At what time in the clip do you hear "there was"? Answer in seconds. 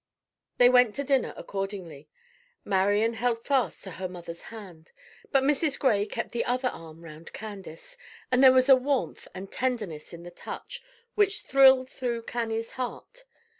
8.43-8.67